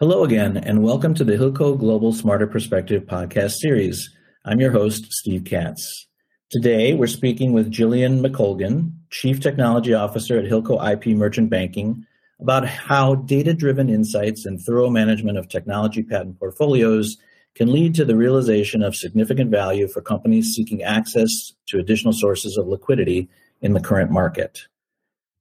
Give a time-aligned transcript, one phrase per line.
[0.00, 4.08] Hello again, and welcome to the Hilco Global Smarter Perspective podcast series.
[4.46, 6.06] I'm your host, Steve Katz.
[6.50, 12.06] Today, we're speaking with Jillian McColgan, Chief Technology Officer at Hilco IP Merchant Banking,
[12.40, 17.18] about how data driven insights and thorough management of technology patent portfolios
[17.54, 22.56] can lead to the realization of significant value for companies seeking access to additional sources
[22.56, 23.28] of liquidity
[23.60, 24.66] in the current market.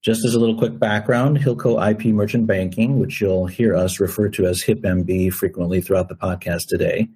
[0.01, 4.29] Just as a little quick background, Hilco IP Merchant Banking, which you'll hear us refer
[4.29, 7.09] to as HIPMB frequently throughout the podcast today,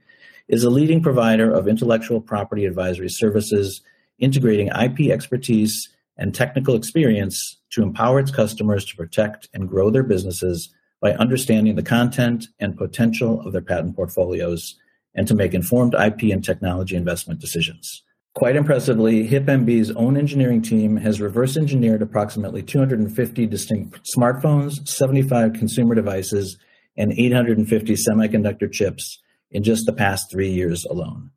[0.49, 3.81] is a leading provider of intellectual property advisory services,
[4.19, 10.03] integrating IP expertise and technical experience to empower its customers to protect and grow their
[10.03, 14.77] businesses by understanding the content and potential of their patent portfolios
[15.15, 18.03] and to make informed IP and technology investment decisions.
[18.35, 25.93] Quite impressively, HipMB's own engineering team has reverse engineered approximately 250 distinct smartphones, 75 consumer
[25.93, 26.57] devices,
[26.97, 31.29] and 850 semiconductor chips in just the past three years alone.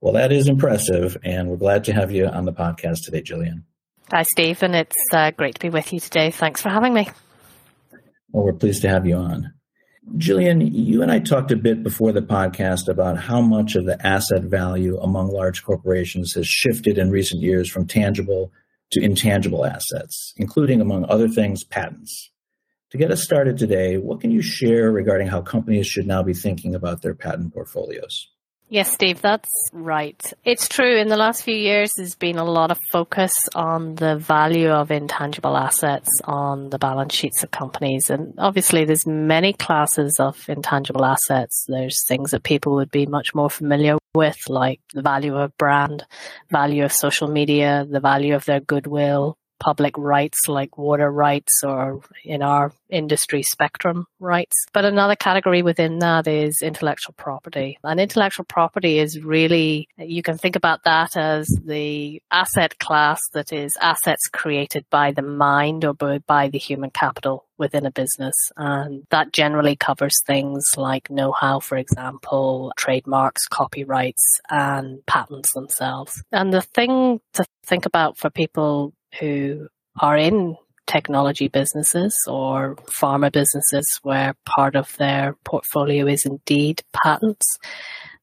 [0.00, 3.62] Well, that is impressive, and we're glad to have you on the podcast today, Jillian.
[4.10, 4.74] Hi, Stephen.
[4.74, 6.32] It's uh, great to be with you today.
[6.32, 7.08] Thanks for having me.
[8.32, 9.54] Well, we're pleased to have you on.
[10.12, 14.06] Jillian, you and I talked a bit before the podcast about how much of the
[14.06, 18.52] asset value among large corporations has shifted in recent years from tangible
[18.92, 22.30] to intangible assets, including, among other things, patents.
[22.90, 26.34] To get us started today, what can you share regarding how companies should now be
[26.34, 28.28] thinking about their patent portfolios?
[28.74, 30.20] Yes, Steve, that's right.
[30.44, 30.98] It's true.
[30.98, 34.90] In the last few years, there's been a lot of focus on the value of
[34.90, 38.10] intangible assets on the balance sheets of companies.
[38.10, 41.66] And obviously, there's many classes of intangible assets.
[41.68, 46.04] There's things that people would be much more familiar with, like the value of brand,
[46.50, 52.02] value of social media, the value of their goodwill, public rights like water rights or
[52.22, 54.54] in our industry spectrum rights.
[54.74, 57.78] But another category within that is intellectual property.
[57.82, 63.54] And intellectual property is really, you can think about that as the asset class that
[63.54, 68.34] is assets created by the mind or by the human capital within a business.
[68.58, 76.22] And that generally covers things like know how, for example, trademarks, copyrights, and patents themselves.
[76.32, 79.68] And the thing to think about for people who
[80.00, 87.58] are in technology businesses or pharma businesses where part of their portfolio is indeed patents.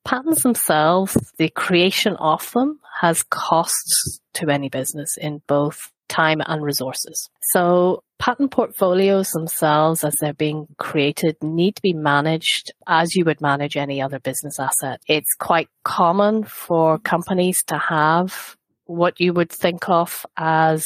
[0.05, 6.63] Patents themselves, the creation of them has costs to any business in both time and
[6.63, 7.29] resources.
[7.53, 13.41] So patent portfolios themselves, as they're being created, need to be managed as you would
[13.41, 15.01] manage any other business asset.
[15.07, 18.57] It's quite common for companies to have
[18.91, 20.85] what you would think of as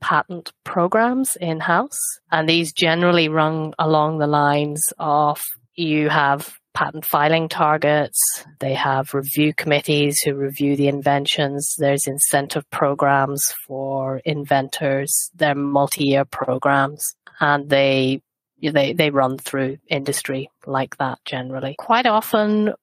[0.00, 2.00] patent programs in house.
[2.30, 5.40] And these generally run along the lines of
[5.74, 8.18] you have patent filing targets.
[8.60, 11.74] They have review committees who review the inventions.
[11.78, 15.30] There's incentive programs for inventors.
[15.34, 18.22] They're multi-year programs and they
[18.62, 21.74] they they run through industry like that generally.
[21.78, 22.74] Quite often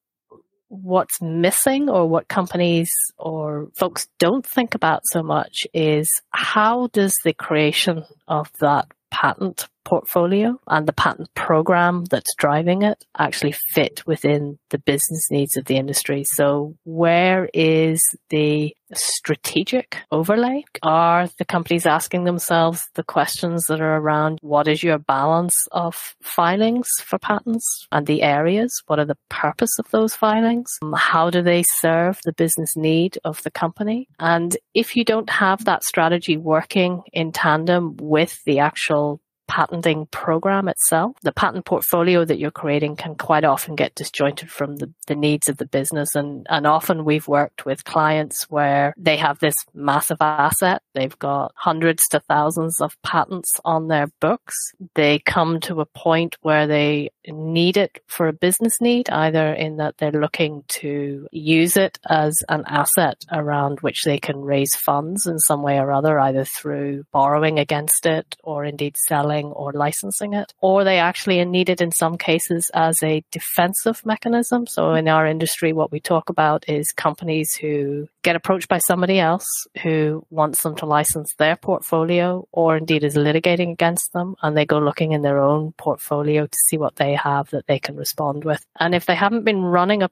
[0.70, 7.16] what's missing or what companies or folks don't think about so much is how does
[7.24, 14.04] the creation of that patent portfolio and the patent program that's driving it actually fit
[14.06, 16.24] within the business needs of the industry.
[16.36, 20.64] So where is the strategic overlay?
[20.84, 25.96] Are the companies asking themselves the questions that are around what is your balance of
[26.22, 28.72] filings for patents and the areas?
[28.86, 30.70] What are the purpose of those filings?
[30.84, 34.08] Um, how do they serve the business need of the company?
[34.20, 40.70] And if you don't have that strategy working in tandem with the actual patenting program
[40.70, 41.18] itself.
[41.24, 45.50] The patent portfolio that you're creating can quite often get disjointed from the, the needs
[45.50, 46.16] of the business.
[46.16, 50.84] And, and often we've worked with clients where they have this massive asset.
[50.94, 54.56] They've got hundreds to thousands of patents on their books.
[54.94, 59.78] They come to a point where they need it for a business need, either in
[59.78, 65.26] that they're looking to use it as an asset around which they can raise funds
[65.26, 70.34] in some way or other, either through borrowing against it or indeed selling or licensing
[70.34, 74.68] it, or they actually need it in some cases as a defensive mechanism.
[74.68, 79.20] So in our industry, what we talk about is companies who get approached by somebody
[79.20, 79.48] else
[79.84, 84.66] who wants them to license their portfolio or indeed is litigating against them and they
[84.66, 88.44] go looking in their own portfolio to see what they have that they can respond
[88.44, 88.66] with.
[88.80, 90.10] And if they haven't been running a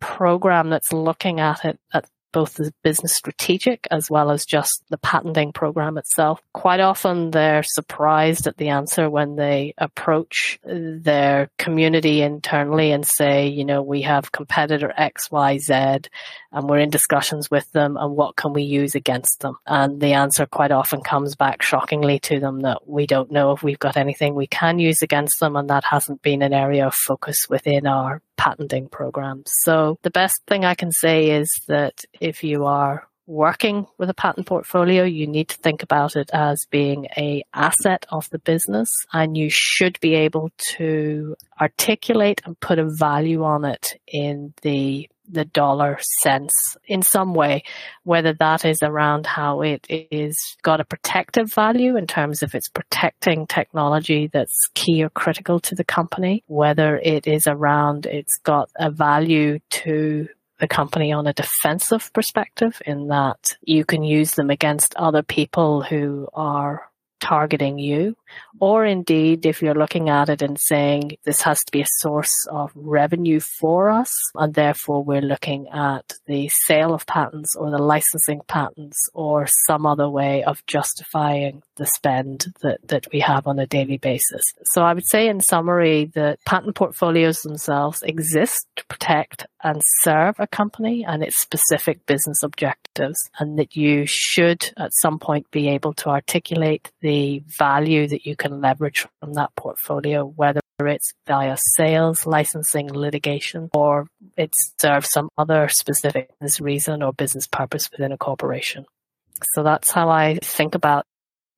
[0.00, 4.98] program that's looking at it at both the business strategic as well as just the
[4.98, 6.38] patenting program itself.
[6.52, 13.46] Quite often they're surprised at the answer when they approach their community internally and say,
[13.46, 16.08] you know, we have competitor XYZ
[16.52, 19.56] and we're in discussions with them and what can we use against them?
[19.66, 23.62] And the answer quite often comes back shockingly to them that we don't know if
[23.62, 26.94] we've got anything we can use against them and that hasn't been an area of
[26.94, 29.50] focus within our patenting programs.
[29.62, 34.14] So the best thing I can say is that if you are working with a
[34.14, 38.88] patent portfolio, you need to think about it as being a asset of the business
[39.12, 45.08] and you should be able to articulate and put a value on it in the
[45.28, 46.52] the dollar sense
[46.86, 47.62] in some way,
[48.04, 52.68] whether that is around how it is got a protective value in terms of it's
[52.68, 58.68] protecting technology that's key or critical to the company, whether it is around it's got
[58.76, 60.28] a value to
[60.58, 65.82] the company on a defensive perspective in that you can use them against other people
[65.82, 66.88] who are
[67.20, 68.16] targeting you.
[68.60, 72.32] Or indeed, if you're looking at it and saying this has to be a source
[72.50, 77.78] of revenue for us, and therefore we're looking at the sale of patents or the
[77.78, 83.58] licensing patents or some other way of justifying the spend that, that we have on
[83.58, 84.42] a daily basis.
[84.72, 90.36] So I would say in summary that patent portfolios themselves exist to protect and serve
[90.38, 95.68] a company and its specific business objectives and that you should at some point be
[95.68, 101.56] able to articulate the value that you can leverage from that portfolio, whether it's via
[101.76, 108.12] sales, licensing, litigation, or it serves some other specific business reason or business purpose within
[108.12, 108.84] a corporation.
[109.54, 111.04] So that's how I think about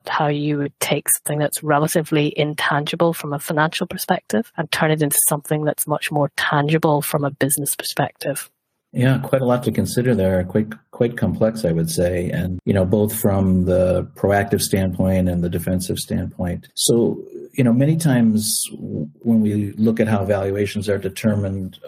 [0.06, 5.02] how you would take something that's relatively intangible from a financial perspective and turn it
[5.02, 8.50] into something that's much more tangible from a business perspective.
[8.93, 10.43] Yeah, quite a lot to consider there.
[10.44, 15.44] Quite quite complex, I would say, and you know, both from the proactive standpoint and
[15.44, 16.69] the defensive standpoint.
[16.75, 21.79] So, you know, many times when we look at how valuations are determined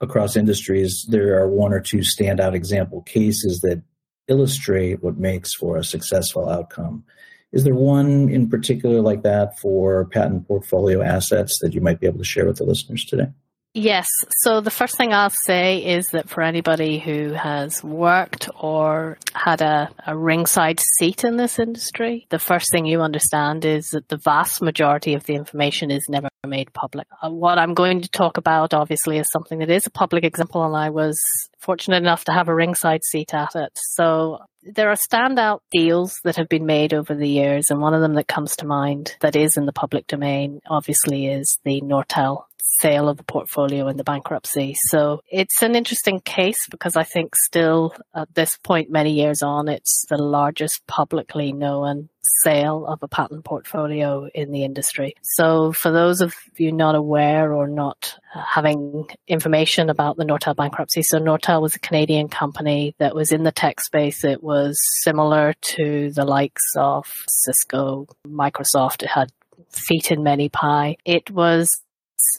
[0.00, 3.80] across industries, there are one or two standout example cases that
[4.26, 7.04] illustrate what makes for a successful outcome.
[7.52, 12.06] Is there one in particular like that for patent portfolio assets that you might be
[12.06, 13.28] able to share with the listeners today?
[13.74, 14.08] Yes.
[14.42, 19.60] So the first thing I'll say is that for anybody who has worked or had
[19.60, 24.16] a, a, ringside seat in this industry, the first thing you understand is that the
[24.16, 27.06] vast majority of the information is never made public.
[27.22, 30.64] Uh, what I'm going to talk about, obviously, is something that is a public example,
[30.64, 31.20] and I was
[31.58, 33.70] fortunate enough to have a ringside seat at it.
[33.74, 38.00] So there are standout deals that have been made over the years, and one of
[38.00, 42.44] them that comes to mind that is in the public domain, obviously, is the Nortel
[42.80, 44.74] sale of the portfolio in the bankruptcy.
[44.88, 49.68] So it's an interesting case because I think still at this point, many years on,
[49.68, 52.08] it's the largest publicly known
[52.42, 55.14] sale of a patent portfolio in the industry.
[55.22, 61.02] So for those of you not aware or not having information about the Nortel bankruptcy,
[61.02, 64.24] so Nortel was a Canadian company that was in the tech space.
[64.24, 69.02] It was similar to the likes of Cisco, Microsoft.
[69.02, 69.32] It had
[69.70, 70.96] feet in many pie.
[71.04, 71.68] It was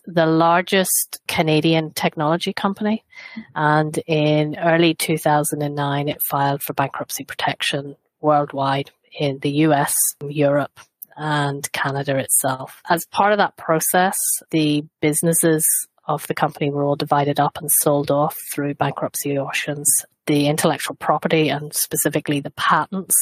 [0.05, 3.03] the largest Canadian technology company.
[3.55, 9.93] And in early 2009, it filed for bankruptcy protection worldwide in the US,
[10.27, 10.79] Europe,
[11.15, 12.81] and Canada itself.
[12.89, 14.17] As part of that process,
[14.51, 15.65] the businesses
[16.05, 19.87] of the company were all divided up and sold off through bankruptcy auctions
[20.29, 23.15] the intellectual property and specifically the patents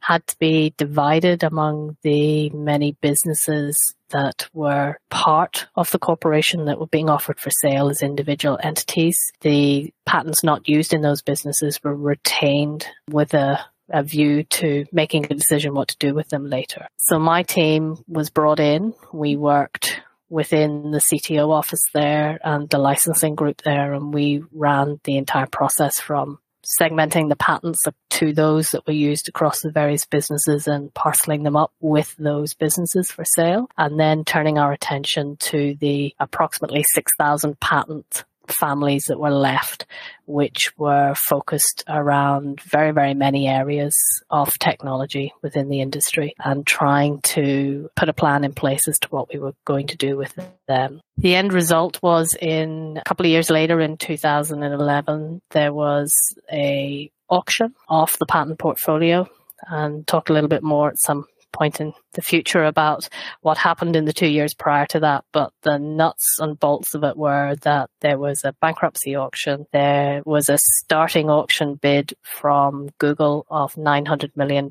[0.00, 3.78] had to be divided among the many businesses
[4.08, 9.16] that were part of the corporation that were being offered for sale as individual entities.
[9.42, 13.60] The patents not used in those businesses were retained with a
[13.92, 16.86] a view to making a decision what to do with them later.
[17.00, 18.94] So my team was brought in.
[19.12, 25.00] We worked within the CTO office there and the licensing group there, and we ran
[25.04, 26.38] the entire process from
[26.80, 31.56] segmenting the patents to those that were used across the various businesses and parceling them
[31.56, 37.58] up with those businesses for sale, and then turning our attention to the approximately 6,000
[37.60, 39.86] patent families that were left,
[40.26, 43.96] which were focused around very, very many areas
[44.30, 49.08] of technology within the industry and trying to put a plan in place as to
[49.08, 50.34] what we were going to do with
[50.68, 51.00] them.
[51.16, 56.12] The end result was in a couple of years later in 2011, there was
[56.50, 59.28] a auction of the patent portfolio
[59.68, 63.08] and talk a little bit more at some point in the future about
[63.42, 67.04] what happened in the two years prior to that, but the nuts and bolts of
[67.04, 69.66] it were that there was a bankruptcy auction.
[69.72, 74.70] There was a starting auction bid from Google of $900 million,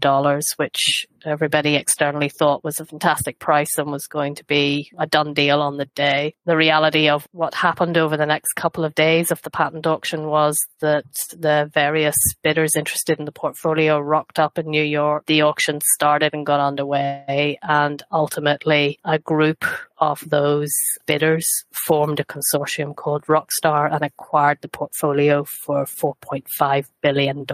[0.57, 5.33] which everybody externally thought was a fantastic price and was going to be a done
[5.33, 6.35] deal on the day.
[6.45, 10.27] The reality of what happened over the next couple of days of the patent auction
[10.27, 15.25] was that the various bidders interested in the portfolio rocked up in New York.
[15.25, 19.63] The auction started and got underway, and ultimately, a group
[19.99, 20.73] of those
[21.05, 27.45] bidders formed a consortium called Rockstar and acquired the portfolio for $4.5 billion,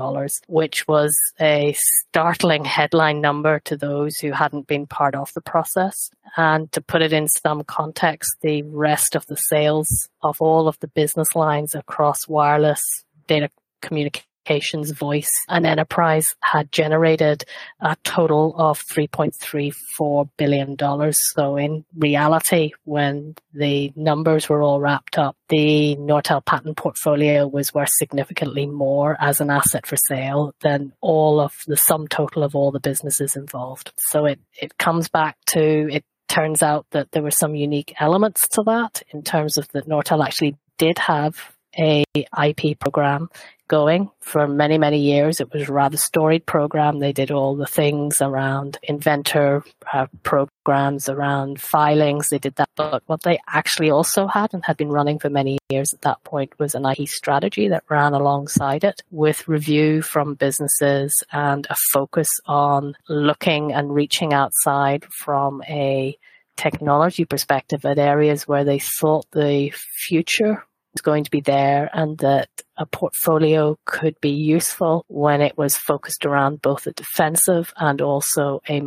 [0.48, 6.10] which was a startling headline number to those who hadn't been part of the process.
[6.38, 10.80] And to put it in some context, the rest of the sales of all of
[10.80, 12.82] the business lines across wireless,
[13.28, 13.50] data
[13.82, 17.44] communication, Communications, Voice, and Enterprise had generated
[17.82, 20.78] a total of $3.34 billion.
[21.14, 27.74] So in reality, when the numbers were all wrapped up, the Nortel patent portfolio was
[27.74, 32.56] worth significantly more as an asset for sale than all of the sum total of
[32.56, 33.92] all the businesses involved.
[33.98, 38.48] So it, it comes back to it turns out that there were some unique elements
[38.50, 43.30] to that in terms of that Nortel actually did have a IP program
[43.68, 45.40] going for many, many years.
[45.40, 47.00] It was a rather storied program.
[47.00, 52.30] They did all the things around inventor uh, programs, around filings.
[52.30, 52.70] They did that.
[52.76, 56.24] But what they actually also had and had been running for many years at that
[56.24, 61.76] point was an IP strategy that ran alongside it with review from businesses and a
[61.92, 66.18] focus on looking and reaching outside from a
[66.56, 69.72] technology perspective at areas where they thought the
[70.08, 70.64] future
[71.02, 76.26] going to be there and that a portfolio could be useful when it was focused
[76.26, 78.82] around both a defensive and also a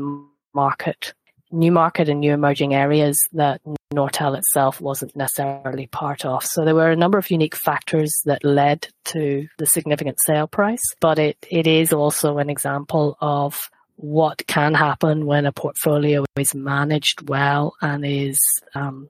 [0.55, 1.15] market,
[1.51, 3.61] new market and new emerging areas that
[3.93, 6.45] Nortel itself wasn't necessarily part of.
[6.45, 10.83] So there were a number of unique factors that led to the significant sale price,
[11.01, 16.55] but it, it is also an example of what can happen when a portfolio is
[16.55, 18.39] managed well and is
[18.75, 19.09] um,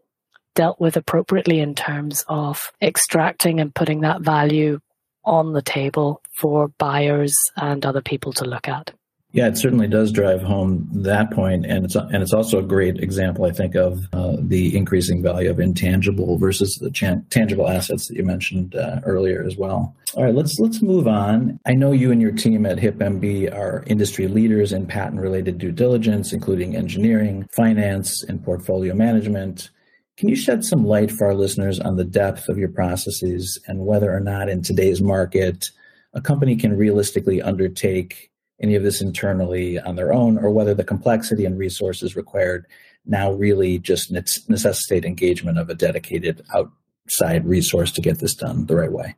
[0.58, 4.80] dealt with appropriately in terms of extracting and putting that value
[5.24, 8.92] on the table for buyers and other people to look at.
[9.30, 12.98] Yeah, it certainly does drive home that point, and it's and it's also a great
[12.98, 18.08] example, I think, of uh, the increasing value of intangible versus the chan- tangible assets
[18.08, 19.94] that you mentioned uh, earlier as well.
[20.14, 21.60] All right, let's let's move on.
[21.66, 26.32] I know you and your team at HipMB are industry leaders in patent-related due diligence,
[26.32, 29.70] including engineering, finance, and portfolio management.
[30.18, 33.86] Can you shed some light for our listeners on the depth of your processes and
[33.86, 35.70] whether or not in today's market
[36.12, 40.82] a company can realistically undertake any of this internally on their own or whether the
[40.82, 42.66] complexity and resources required
[43.06, 48.74] now really just necessitate engagement of a dedicated outside resource to get this done the
[48.74, 49.14] right way?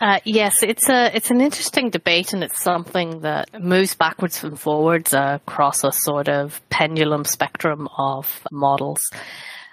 [0.00, 4.58] Uh, yes, it's a it's an interesting debate, and it's something that moves backwards and
[4.58, 9.02] forwards across a sort of pendulum spectrum of models.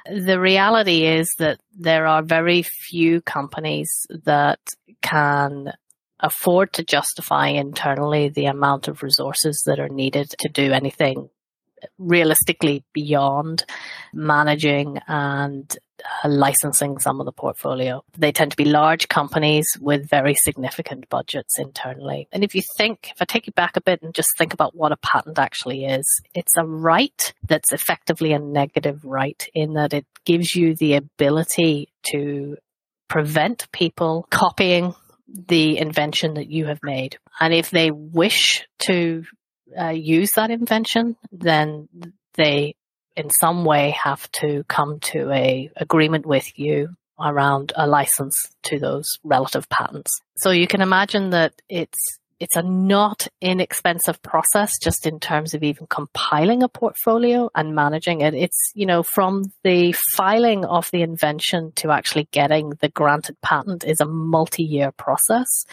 [0.05, 4.59] The reality is that there are very few companies that
[5.01, 5.71] can
[6.19, 11.29] afford to justify internally the amount of resources that are needed to do anything
[11.97, 13.65] realistically beyond
[14.13, 15.77] managing and
[16.23, 18.03] uh, licensing some of the portfolio.
[18.17, 22.27] They tend to be large companies with very significant budgets internally.
[22.31, 24.75] And if you think, if I take you back a bit and just think about
[24.75, 26.05] what a patent actually is,
[26.35, 31.91] it's a right that's effectively a negative right in that it gives you the ability
[32.11, 32.57] to
[33.07, 34.93] prevent people copying
[35.27, 37.17] the invention that you have made.
[37.39, 39.23] And if they wish to
[39.79, 41.87] uh, use that invention, then
[42.35, 42.75] they
[43.15, 48.79] in some way have to come to a agreement with you around a license to
[48.79, 50.11] those relative patents.
[50.37, 55.63] So you can imagine that it's it's a not inexpensive process just in terms of
[55.63, 58.33] even compiling a portfolio and managing it.
[58.33, 63.83] It's, you know, from the filing of the invention to actually getting the granted patent
[63.83, 65.65] is a multi-year process.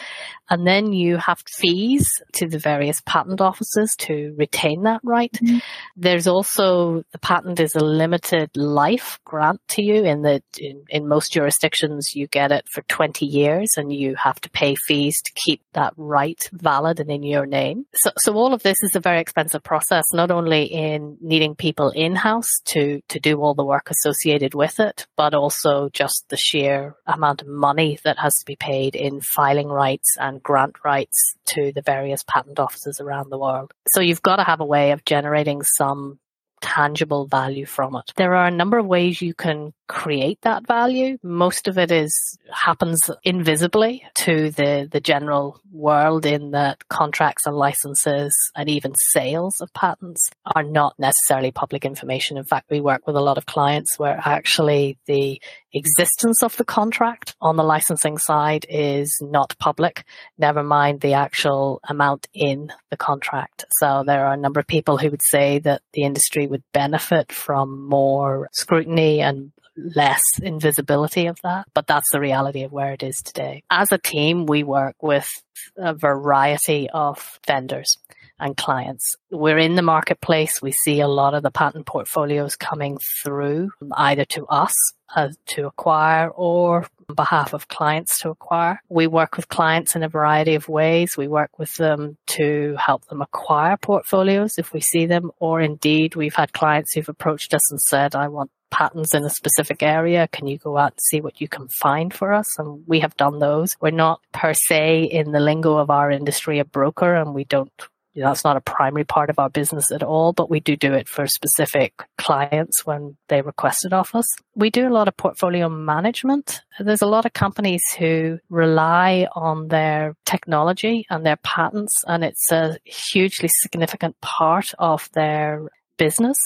[0.49, 5.31] And then you have fees to the various patent offices to retain that right.
[5.33, 5.59] Mm-hmm.
[5.95, 11.07] There's also the patent is a limited life grant to you in that in, in
[11.07, 15.31] most jurisdictions you get it for 20 years and you have to pay fees to
[15.35, 17.85] keep that right valid and in your name.
[17.95, 21.89] So, so all of this is a very expensive process, not only in needing people
[21.89, 26.95] in-house to, to do all the work associated with it, but also just the sheer
[27.07, 31.71] amount of money that has to be paid in filing rights and grant rights to
[31.73, 33.73] the various patent offices around the world.
[33.89, 36.19] So you've got to have a way of generating some
[36.61, 38.11] tangible value from it.
[38.15, 41.17] There are a number of ways you can create that value.
[41.23, 47.55] Most of it is happens invisibly to the, the general world in that contracts and
[47.55, 52.37] licenses and even sales of patents are not necessarily public information.
[52.37, 55.41] In fact, we work with a lot of clients where actually the
[55.73, 60.05] existence of the contract on the licensing side is not public,
[60.37, 63.65] never mind the actual amount in the contract.
[63.79, 67.31] So there are a number of people who would say that the industry would benefit
[67.31, 73.03] from more scrutiny and less invisibility of that, but that's the reality of where it
[73.03, 73.63] is today.
[73.69, 75.29] As a team, we work with
[75.77, 77.97] a variety of vendors
[78.39, 79.15] and clients.
[79.31, 80.61] We're in the marketplace.
[80.61, 84.73] We see a lot of the patent portfolios coming through either to us
[85.15, 88.81] uh, to acquire or on behalf of clients to acquire.
[88.89, 91.15] We work with clients in a variety of ways.
[91.17, 96.15] We work with them to help them acquire portfolios if we see them, or indeed
[96.15, 100.27] we've had clients who've approached us and said, I want patents in a specific area.
[100.27, 102.59] Can you go out and see what you can find for us?
[102.59, 103.77] And we have done those.
[103.79, 107.71] We're not per se in the lingo of our industry a broker and we don't
[108.15, 110.77] you know, that's not a primary part of our business at all, but we do
[110.77, 114.25] do it for specific clients when they request it of us.
[114.55, 116.61] We do a lot of portfolio management.
[116.79, 122.51] There's a lot of companies who rely on their technology and their patents, and it's
[122.51, 125.67] a hugely significant part of their
[125.97, 126.37] business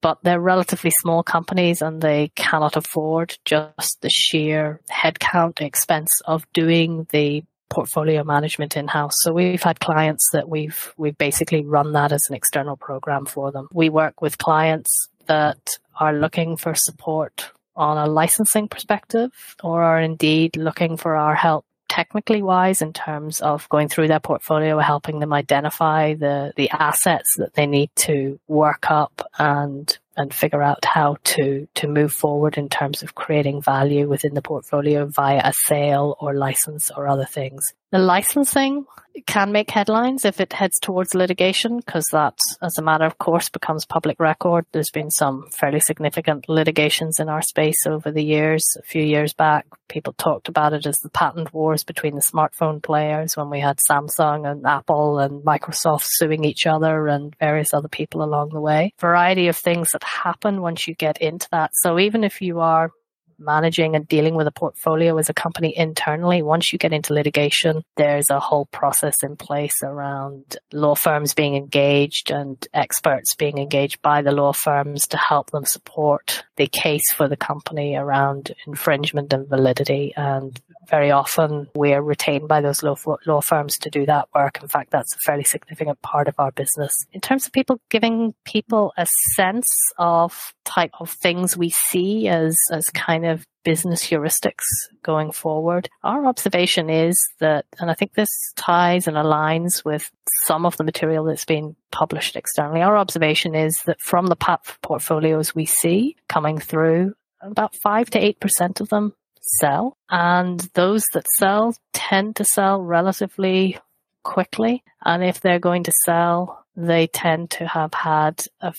[0.00, 6.44] but they're relatively small companies and they cannot afford just the sheer headcount expense of
[6.52, 9.14] doing the portfolio management in house.
[9.16, 13.50] So we've had clients that we've we've basically run that as an external program for
[13.50, 13.68] them.
[13.72, 15.58] We work with clients that
[15.98, 19.30] are looking for support on a licensing perspective
[19.62, 24.20] or are indeed looking for our help technically wise in terms of going through their
[24.20, 30.32] portfolio, helping them identify the, the assets that they need to work up and and
[30.32, 35.06] figure out how to to move forward in terms of creating value within the portfolio
[35.06, 37.74] via a sale or license or other things.
[37.94, 38.86] The licensing
[39.24, 43.48] can make headlines if it heads towards litigation because that, as a matter of course,
[43.48, 44.66] becomes public record.
[44.72, 48.66] There's been some fairly significant litigations in our space over the years.
[48.80, 52.82] A few years back, people talked about it as the patent wars between the smartphone
[52.82, 57.86] players when we had Samsung and Apple and Microsoft suing each other and various other
[57.86, 58.92] people along the way.
[58.98, 61.70] Variety of things that happen once you get into that.
[61.74, 62.90] So even if you are
[63.38, 67.82] managing and dealing with a portfolio as a company internally, once you get into litigation,
[67.96, 74.00] there's a whole process in place around law firms being engaged and experts being engaged
[74.02, 79.32] by the law firms to help them support the case for the company around infringement
[79.32, 80.12] and validity.
[80.16, 84.60] And very often we're retained by those law, law firms to do that work.
[84.62, 86.94] In fact, that's a fairly significant part of our business.
[87.12, 89.68] In terms of people giving people a sense
[89.98, 94.64] of type of things we see as, as kind of business heuristics
[95.02, 95.88] going forward.
[96.02, 100.10] Our observation is that, and I think this ties and aligns with
[100.46, 102.82] some of the material that's been published externally.
[102.82, 104.36] Our observation is that from the
[104.82, 109.14] portfolios we see coming through, about five to eight percent of them
[109.44, 109.96] sell.
[110.10, 113.78] And those that sell tend to sell relatively
[114.22, 114.82] quickly.
[115.04, 118.74] And if they're going to sell, they tend to have had a,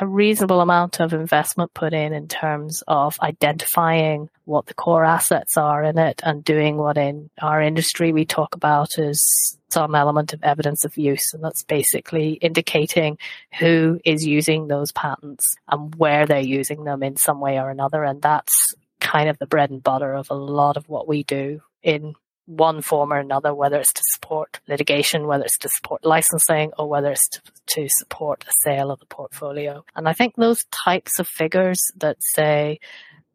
[0.00, 5.58] a, reasonable amount of investment put in in terms of identifying what the core assets
[5.58, 9.22] are in it and doing what in our industry we talk about as
[9.68, 11.34] some element of evidence of use.
[11.34, 13.18] And that's basically indicating
[13.58, 18.02] who is using those patents and where they're using them in some way or another.
[18.02, 18.54] And that's
[19.06, 22.14] kind of the bread and butter of a lot of what we do in
[22.46, 26.88] one form or another, whether it's to support litigation, whether it's to support licensing, or
[26.88, 29.84] whether it's to, to support a sale of the portfolio.
[29.94, 32.80] And I think those types of figures that say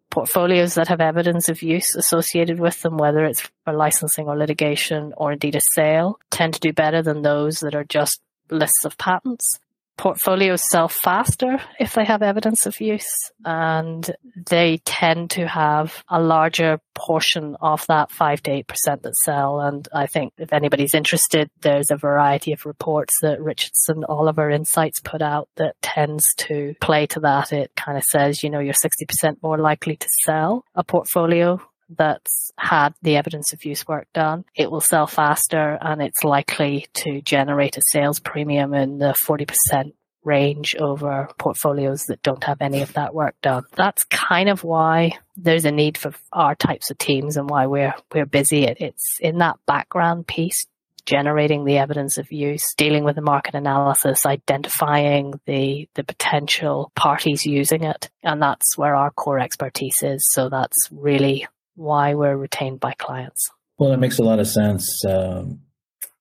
[0.10, 5.14] portfolios that have evidence of use associated with them, whether it's for licensing or litigation
[5.16, 8.98] or indeed a sale, tend to do better than those that are just lists of
[8.98, 9.60] patents
[10.02, 13.08] portfolios sell faster if they have evidence of use
[13.46, 14.10] and
[14.50, 18.66] they tend to have a larger portion of that 5 to 8%
[19.04, 19.60] that sell.
[19.60, 25.00] And I think if anybody's interested there's a variety of reports that Richardson Oliver Insights
[25.02, 27.54] put out that tends to play to that.
[27.54, 31.62] It kind of says you know you're 60% more likely to sell a portfolio
[31.97, 34.45] that's had the evidence of use work done.
[34.56, 39.93] It will sell faster and it's likely to generate a sales premium in the 40%
[40.23, 43.63] range over portfolios that don't have any of that work done.
[43.75, 47.95] That's kind of why there's a need for our types of teams and why we're
[48.13, 48.65] we're busy.
[48.65, 50.67] It's in that background piece
[51.06, 57.45] generating the evidence of use, dealing with the market analysis, identifying the the potential parties
[57.45, 60.27] using it, and that's where our core expertise is.
[60.32, 63.50] So that's really why we're retained by clients.
[63.78, 65.04] Well, that makes a lot of sense.
[65.06, 65.62] Um,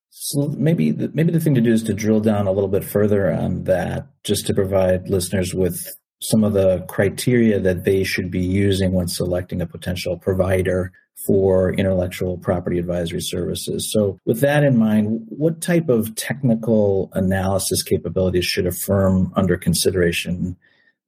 [0.09, 2.83] so maybe the, maybe the thing to do is to drill down a little bit
[2.83, 5.79] further on that, just to provide listeners with
[6.21, 10.91] some of the criteria that they should be using when selecting a potential provider
[11.25, 13.91] for intellectual property advisory services.
[13.91, 19.57] So, with that in mind, what type of technical analysis capabilities should a firm under
[19.57, 20.57] consideration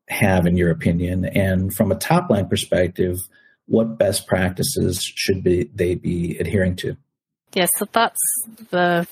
[0.10, 1.26] have, in your opinion?
[1.26, 3.20] And from a top line perspective,
[3.67, 6.97] what best practices should be they be adhering to?
[7.54, 8.19] Yes, so that's
[8.71, 9.08] the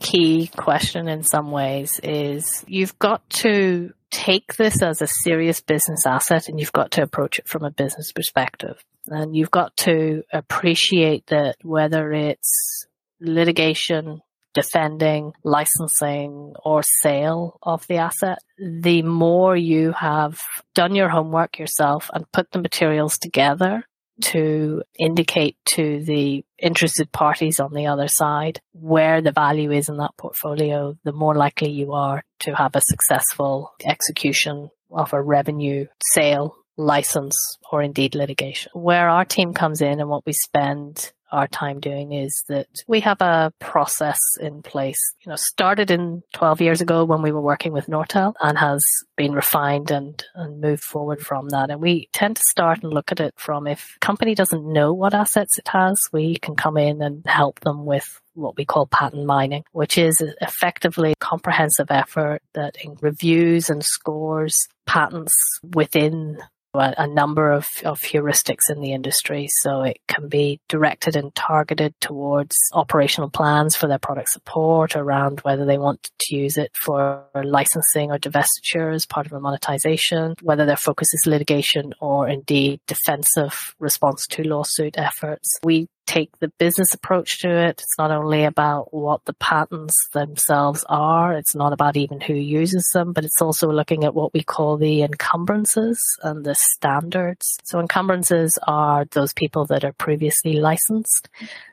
[0.00, 6.04] key question in some ways is you've got to take this as a serious business
[6.04, 8.82] asset and you've got to approach it from a business perspective.
[9.06, 12.86] And you've got to appreciate that whether it's
[13.20, 14.20] litigation,
[14.54, 20.40] defending, licensing, or sale of the asset, the more you have
[20.74, 23.84] done your homework yourself and put the materials together
[24.22, 29.98] to indicate to the interested parties on the other side where the value is in
[29.98, 35.86] that portfolio, the more likely you are to have a successful execution of a revenue
[36.14, 37.36] sale, license,
[37.70, 38.70] or indeed litigation.
[38.74, 43.00] Where our team comes in and what we spend our time doing is that we
[43.00, 47.40] have a process in place, you know, started in 12 years ago when we were
[47.40, 48.84] working with Nortel and has
[49.16, 51.70] been refined and, and moved forward from that.
[51.70, 55.14] And we tend to start and look at it from if company doesn't know what
[55.14, 59.26] assets it has, we can come in and help them with what we call patent
[59.26, 65.34] mining, which is effectively a comprehensive effort that reviews and scores patents
[65.74, 66.38] within
[66.74, 69.48] a, number of, of heuristics in the industry.
[69.60, 75.40] So it can be directed and targeted towards operational plans for their product support around
[75.40, 80.34] whether they want to use it for licensing or divestiture as part of a monetization,
[80.42, 85.58] whether their focus is litigation or indeed defensive response to lawsuit efforts.
[85.62, 87.80] We take the business approach to it.
[87.80, 92.88] It's not only about what the patents themselves are, it's not about even who uses
[92.92, 97.58] them, but it's also looking at what we call the encumbrances and the standards.
[97.64, 101.28] So encumbrances are those people that are previously licensed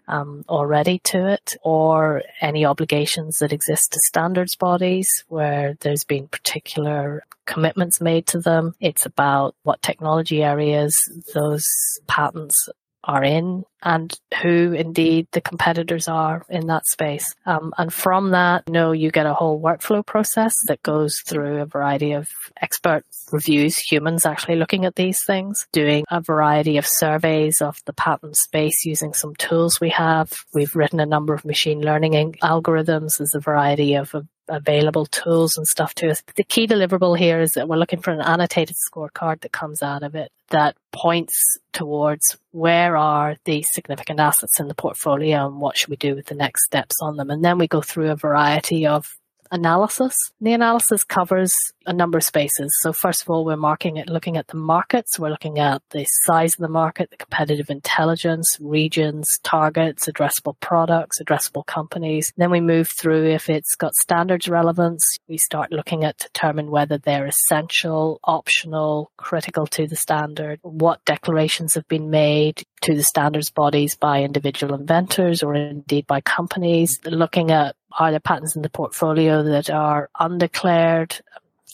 [0.08, 6.28] um, already to it, or any obligations that exist to standards bodies where there's been
[6.28, 8.74] particular commitments made to them.
[8.80, 10.96] It's about what technology areas
[11.34, 11.66] those
[12.08, 12.70] patents
[13.04, 17.34] are in and who indeed the competitors are in that space.
[17.46, 21.62] Um, and from that, you know, you get a whole workflow process that goes through
[21.62, 22.30] a variety of
[22.62, 27.94] expert reviews, humans actually looking at these things, doing a variety of surveys of the
[27.94, 30.32] patent space using some tools we have.
[30.54, 33.18] We've written a number of machine learning algorithms.
[33.18, 34.14] There's a variety of
[34.50, 36.24] available tools and stuff to us.
[36.36, 40.04] The key deliverable here is that we're looking for an annotated scorecard that comes out
[40.04, 45.78] of it that points towards where are the significant assets in the portfolio and what
[45.78, 47.30] should we do with the next steps on them.
[47.30, 49.19] And then we go through a variety of
[49.52, 50.16] analysis.
[50.42, 51.52] The analysis covers
[51.86, 52.72] a number of spaces.
[52.82, 55.18] So first of all, we're marking it, looking at the markets.
[55.18, 61.20] We're looking at the size of the market, the competitive intelligence, regions, targets, addressable products,
[61.22, 62.32] addressable companies.
[62.38, 65.04] Then we move through if it's got standards relevance.
[65.28, 71.74] We start looking at determine whether they're essential, optional, critical to the standard, what declarations
[71.74, 77.52] have been made to the standards bodies by individual inventors or indeed by companies, looking
[77.52, 81.16] at are there patents in the portfolio that are undeclared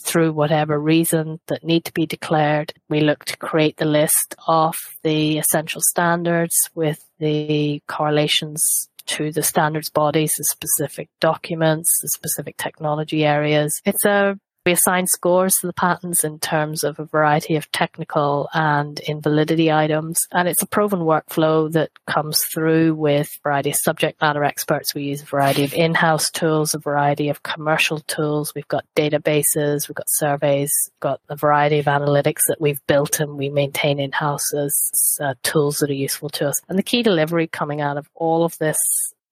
[0.02, 2.74] through whatever reason that need to be declared?
[2.90, 9.44] We look to create the list of the essential standards with the correlations to the
[9.44, 13.82] standards bodies, the specific documents, the specific technology areas.
[13.86, 18.50] It's a we assign scores to the patents in terms of a variety of technical
[18.54, 20.20] and invalidity items.
[20.32, 24.96] And it's a proven workflow that comes through with a variety of subject matter experts.
[24.96, 28.54] We use a variety of in-house tools, a variety of commercial tools.
[28.56, 33.38] We've got databases, we've got surveys, got a variety of analytics that we've built and
[33.38, 36.56] we maintain in-house as uh, tools that are useful to us.
[36.70, 38.78] And the key delivery coming out of all of this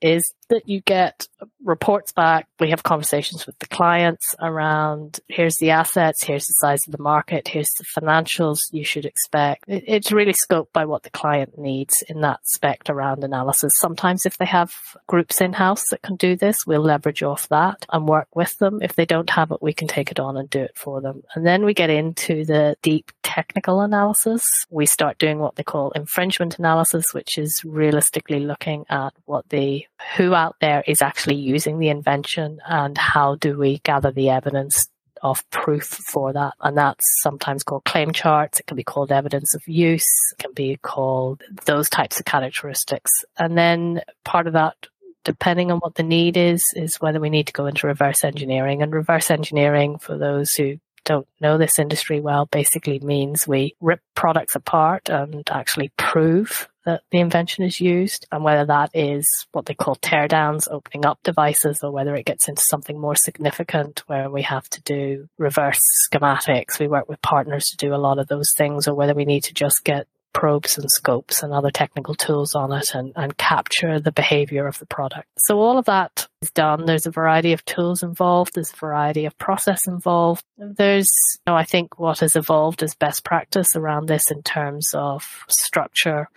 [0.03, 1.27] is that you get
[1.63, 2.47] reports back.
[2.59, 7.01] We have conversations with the clients around here's the assets, here's the size of the
[7.01, 9.63] market, here's the financials you should expect.
[9.67, 13.71] it's really scoped by what the client needs in that spec around analysis.
[13.79, 14.73] Sometimes if they have
[15.07, 18.79] groups in house that can do this, we'll leverage off that and work with them.
[18.81, 21.23] If they don't have it, we can take it on and do it for them.
[21.33, 24.43] And then we get into the deep technical analysis.
[24.69, 29.85] We start doing what they call infringement analysis, which is realistically looking at what the
[30.15, 34.87] who out there is actually using the invention and how do we gather the evidence
[35.23, 36.53] of proof for that.
[36.61, 38.59] And that's sometimes called claim charts.
[38.59, 40.05] It can be called evidence of use.
[40.33, 43.09] It can be called those types of characteristics.
[43.37, 44.75] And then part of that,
[45.23, 48.81] depending on what the need is, is whether we need to go into reverse engineering.
[48.81, 54.01] And reverse engineering, for those who don't know this industry well, basically means we rip
[54.15, 59.65] products apart and actually prove that the invention is used, and whether that is what
[59.65, 64.29] they call teardowns, opening up devices, or whether it gets into something more significant where
[64.29, 65.79] we have to do reverse
[66.11, 66.79] schematics.
[66.79, 69.43] We work with partners to do a lot of those things, or whether we need
[69.45, 73.99] to just get probes and scopes and other technical tools on it and, and capture
[73.99, 75.27] the behavior of the product.
[75.37, 76.85] So all of that is done.
[76.85, 78.55] There's a variety of tools involved.
[78.55, 80.43] There's a variety of process involved.
[80.57, 81.07] There's,
[81.45, 85.45] you know, I think what has evolved is best practice around this in terms of
[85.49, 86.29] structure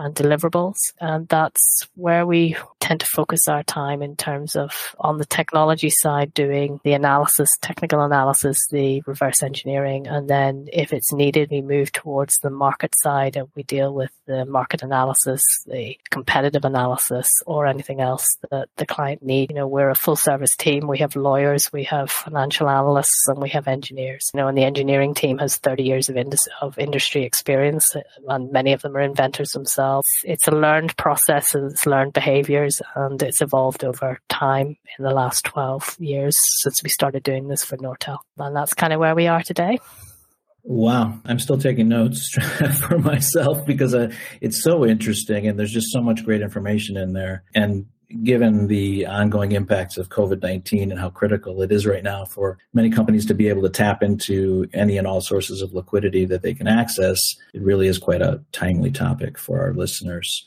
[0.00, 0.78] and deliverables.
[0.98, 5.90] And that's where we tend to focus our time in terms of on the technology
[5.90, 10.06] side, doing the analysis, technical analysis, the reverse engineering.
[10.06, 14.10] And then if it's needed, we move towards the market side and we deal with
[14.26, 19.50] the market analysis, the competitive analysis, or anything else that the client need.
[19.50, 20.88] You know, we're a full service team.
[20.88, 24.30] We have lawyers, we have financial analysts, and we have engineers.
[24.32, 27.94] You know, and the engineering team has 30 years of, indus- of industry experience,
[28.26, 29.89] and many of them are inventors themselves.
[30.24, 35.44] It's a learned process, it's learned behaviors, and it's evolved over time in the last
[35.44, 38.18] 12 years since we started doing this for Nortel.
[38.38, 39.78] And that's kind of where we are today.
[40.62, 42.30] Wow, I'm still taking notes
[42.80, 47.12] for myself because uh, it's so interesting and there's just so much great information in
[47.12, 47.44] there.
[47.54, 47.86] And
[48.22, 52.58] given the ongoing impacts of COVID 19 and how critical it is right now for
[52.72, 56.42] many companies to be able to tap into any and all sources of liquidity that
[56.42, 57.20] they can access,
[57.54, 60.44] it really is quite a timely topic for our listeners.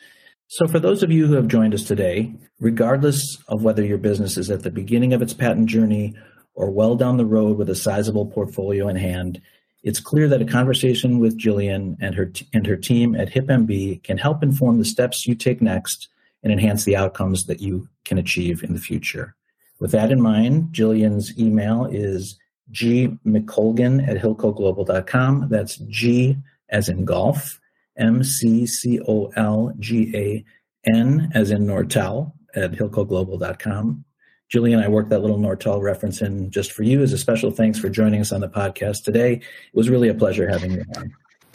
[0.47, 4.37] So, for those of you who have joined us today, regardless of whether your business
[4.37, 6.15] is at the beginning of its patent journey
[6.53, 9.41] or well down the road with a sizable portfolio in hand,
[9.83, 14.03] it's clear that a conversation with Jillian and her, t- and her team at HipMB
[14.03, 16.09] can help inform the steps you take next
[16.43, 19.35] and enhance the outcomes that you can achieve in the future.
[19.79, 22.37] With that in mind, Jillian's email is
[22.71, 25.47] gmccolgan at hilcoglobal.com.
[25.49, 26.37] That's G
[26.69, 27.59] as in golf,
[27.97, 30.45] M C C O L G A
[30.93, 34.05] N as in Nortel at hilcoglobal.com.
[34.53, 37.79] Jillian, I worked that little Nortel reference in just for you as a special thanks
[37.79, 39.33] for joining us on the podcast today.
[39.33, 41.11] It was really a pleasure having you on.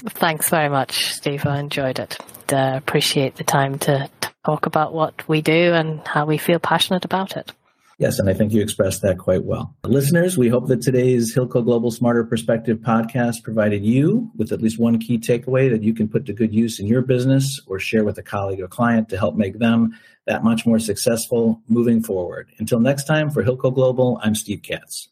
[0.06, 1.46] Thanks very much, Steve.
[1.46, 2.18] I enjoyed it.
[2.52, 4.08] Uh, appreciate the time to
[4.48, 7.52] talk about what we do and how we feel passionate about it.
[7.98, 9.74] Yes, and I think you expressed that quite well.
[9.84, 14.78] Listeners, we hope that today's Hilco Global Smarter Perspective podcast provided you with at least
[14.78, 18.04] one key takeaway that you can put to good use in your business or share
[18.04, 19.94] with a colleague or client to help make them
[20.26, 22.48] that much more successful moving forward.
[22.58, 25.08] Until next time, for Hilco Global, I'm Steve Katz.